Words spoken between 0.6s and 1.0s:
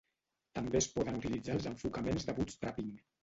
es